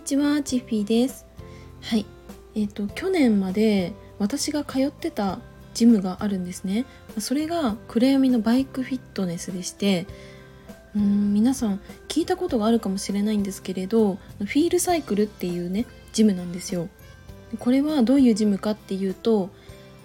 [0.00, 1.26] にちは、チッフィーです。
[1.82, 2.06] はい。
[2.54, 5.40] えっ、と、去年まで私が通ってた
[5.74, 6.86] ジムがあるんですね。
[7.18, 10.06] それが暗闇のバイクフィットネスでして、
[10.96, 16.88] うーん、皆さん聞いたことがあるかもしれないんですけれど、フィールサイクルっていうね、ジムなんですよ。
[17.58, 19.50] これはどういうジムかっていうと、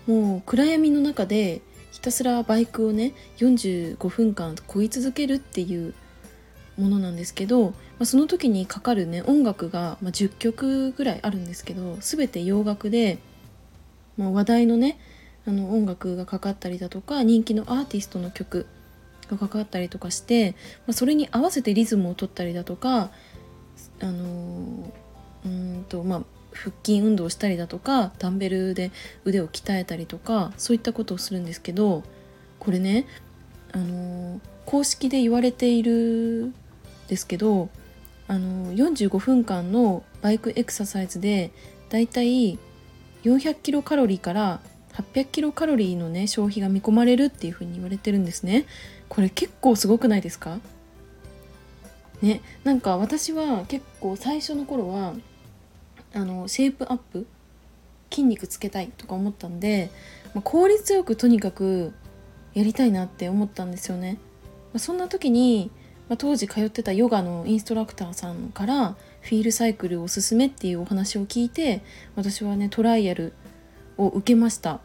[0.08, 5.94] もう暗闇の中でひたすらバイクをね、45分間漕ぎ続けるっていう
[6.78, 13.20] ものなんですけど、まあ、その時にかかるね音楽が、まあ、10曲ぐらいあるんですけど全て洋楽で、
[14.18, 15.00] まあ、話題のね
[15.48, 18.66] あの音楽がかかったりだとか人気のアーティストの曲
[19.30, 23.12] がかかったりとかして、まあ、それに合わせてリズムを取ったりだとか
[24.02, 24.92] あの
[25.46, 26.22] うんとまあ
[26.54, 28.92] 腹筋運動したりだとかダンベルで
[29.26, 32.04] 腕を鍛えたりとかそういったことをするんですけど
[32.60, 33.06] これね
[33.74, 36.54] あの公式で言われている
[37.08, 37.70] ですけど
[38.28, 41.52] あの45分間のバイクエクササイズで
[41.90, 42.58] だいたい
[43.24, 44.60] 400キロカロリーから
[44.94, 48.66] 800キロカロリーのね消費が見込まれるっていう風に言われてるんですね。
[49.10, 50.60] これ結構すごくないですか？
[52.22, 55.14] ねなんか私は結構最初の頃は
[56.14, 57.28] あのシェイプアップ
[58.10, 59.92] 筋肉つけたいとか思ったんで、
[60.34, 61.94] まあ効率よくとにかく
[62.54, 64.18] やりたいなって思ったんですよね。
[64.72, 65.72] まあそんな時に、
[66.10, 71.82] まあ当時通ってたヨガのインストラクターさんからフィールサイクルおすすめっていうお話を聞いて
[72.16, 73.34] 私はねトライアル
[73.98, 74.82] を受けました。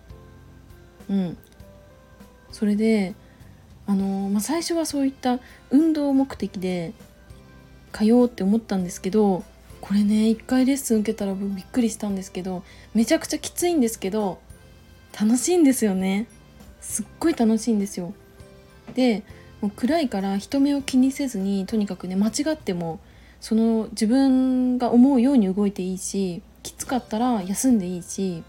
[1.08, 1.36] うん。
[2.52, 3.14] それで
[3.86, 6.92] あのーまあ、最初はそういった運動目的で
[7.92, 9.42] 通おうって思ったんですけど
[9.80, 12.62] これね一回レッスン受けたらびっくりしたんですけど
[12.94, 14.40] めちゃくちゃきついんですけど
[15.20, 16.28] 楽しいんですよね。
[16.80, 18.14] すっごい楽しいんですよ。
[18.94, 19.24] で
[19.60, 23.00] もう暗いから人目を気にせずにとにかくね間違っても
[23.40, 28.42] その自分が思うように動いていいしきつかったら休んでいいし、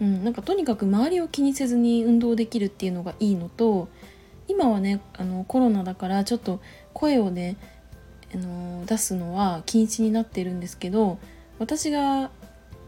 [0.00, 3.88] うん、なんかとにかく周りを気にせずに運動できるっていうのがいいのと
[4.48, 6.60] 今はねあのコロナだからちょっと
[6.92, 7.56] 声をね
[8.34, 11.18] あの出すのは禁止になってるんですけど
[11.58, 12.30] 私が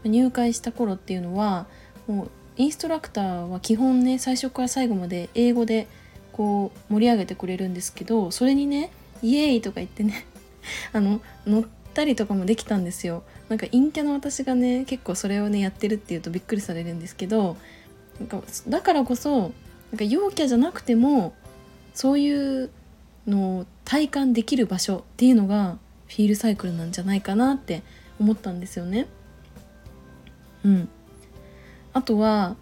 [0.03, 1.67] 入会した頃っていうのは
[2.07, 5.87] もうインストラクターは基本ね最初から最後まで英語で
[6.35, 8.91] こう盛り上げてくれるんですけどそれにね
[9.21, 10.25] イエーイとか言ってね
[10.91, 17.55] あの乗ったりとかもできたんですよなんか陰キャの私がね結構それをねやってるっていうとびっくりされるんですけど
[18.19, 19.53] なんかだからこそ
[19.91, 21.33] なんか陽キャじゃなくても
[21.93, 22.69] そういう
[23.25, 27.81] のを体感できる場所っていうのがフィールサイクルなんじゃないかなって
[28.19, 29.07] 思ったんですよね。
[30.65, 30.89] うん、
[31.93, 32.57] あとは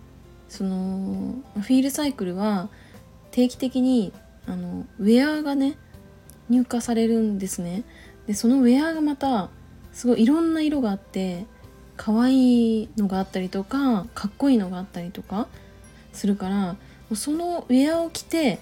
[0.48, 2.70] そのフィールサイクルは
[3.34, 4.14] 定期的に
[4.46, 5.76] あのウェアがね
[6.50, 7.84] 入荷されるんですね。
[8.28, 9.50] でそのウェアがまた
[9.92, 11.46] すごいいろんな色があって
[11.98, 15.48] 可愛いのがあったりとかかっこいいのがあったりとか
[16.14, 16.78] するからも
[17.12, 18.60] うそのウェアを着て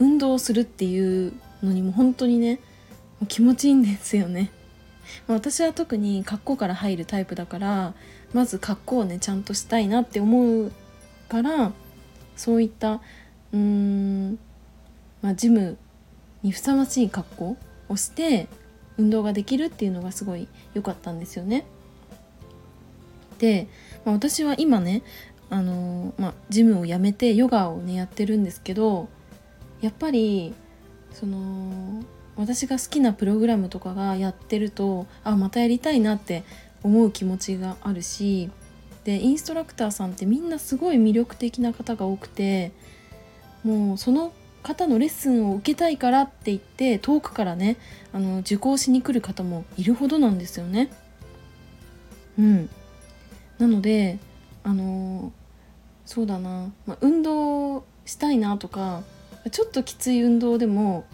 [0.00, 1.32] 運動するっていう
[1.62, 2.56] のにも本当にね
[3.20, 4.50] もう気持ちいいんですよね。
[5.28, 7.94] ま私は特に格好から入るタイプだから
[8.32, 10.72] まず格好をねちゃんとしたいなって思う
[11.28, 11.72] から
[12.36, 13.00] そういった
[13.52, 14.38] うーん、
[15.22, 15.76] まあ、ジム
[16.42, 17.56] にふさわしい格好
[17.88, 18.48] をして
[18.98, 21.64] 運動ができるっていうのがすごい良かったんですよね。
[23.38, 23.68] で、
[24.04, 25.02] まあ、私は今ね
[25.48, 29.08] あのーまあ、ジムを辞めてヨガをねやってるんですけど
[29.80, 30.54] やっぱり
[31.12, 32.04] その
[32.36, 36.44] 私が好きなプログラムとかがやってるとあまたやりたいなって
[36.82, 38.50] 思う気持ちがあるし
[39.04, 42.70] でインストラクターさんってみんなすごい魅力的な方が多くて
[43.64, 44.32] もうその
[44.62, 47.76] 方のレッスンを受けたいからって言って遠くからね
[48.12, 50.90] あの受講しに来る方もいるほどなんですよね。
[52.38, 52.70] うん、
[53.58, 54.18] なので
[54.62, 55.32] あの
[56.04, 59.02] そうだな、まあ、運動したいなとか
[59.50, 61.04] ちょっときつい運動でも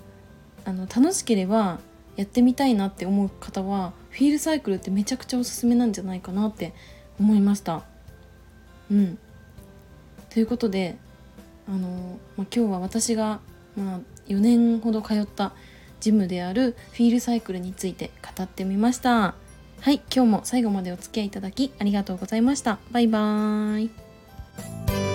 [0.64, 1.78] あの楽しければ
[2.16, 6.72] やってみたいなって思う方はフィールサイクルってめちゃくちゃおすすめなんじゃないかなって
[7.20, 7.82] 思いました。
[8.90, 9.18] うん、
[10.30, 10.96] ということで
[11.68, 13.40] あの、まあ、今日は私が、
[13.76, 15.52] まあ、4年ほど通った
[16.00, 19.34] ジムであるフィールサイクルについて語ってみました。
[19.80, 22.78] はい、今日も最後までお付き合いいただきありがとうございました。
[22.90, 25.05] バイバーイ。